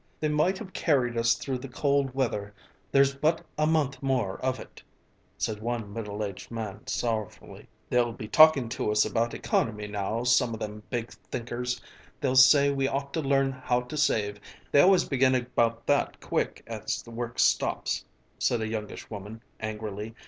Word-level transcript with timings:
"They 0.19 0.29
might 0.29 0.57
have 0.57 0.73
carried 0.73 1.15
us 1.15 1.35
through 1.35 1.59
the 1.59 1.67
cold 1.67 2.15
weather; 2.15 2.55
there's 2.91 3.13
but 3.13 3.45
a 3.55 3.67
month 3.67 4.01
more 4.01 4.39
of 4.43 4.59
it," 4.59 4.81
said 5.37 5.59
one 5.61 5.93
middle 5.93 6.23
aged 6.23 6.49
man 6.49 6.87
sorrowfully. 6.87 7.69
"They'll 7.87 8.11
be 8.11 8.27
talking 8.27 8.67
to 8.69 8.91
us 8.91 9.05
about 9.05 9.35
economy 9.35 9.85
now, 9.85 10.23
some 10.23 10.55
o' 10.55 10.57
them 10.57 10.81
big 10.89 11.11
thinkers; 11.29 11.79
they'll 12.19 12.35
say 12.35 12.71
we 12.71 12.87
ought 12.87 13.13
to 13.13 13.21
learn 13.21 13.51
how 13.51 13.81
to 13.81 13.95
save; 13.95 14.39
they 14.71 14.81
always 14.81 15.03
begin 15.07 15.35
about 15.35 15.85
that 15.85 16.19
quick 16.19 16.63
as 16.65 17.03
the 17.03 17.11
work 17.11 17.37
stops," 17.37 18.03
said 18.39 18.59
a 18.59 18.67
youngish 18.67 19.07
woman 19.11 19.43
angrily. 19.59 20.15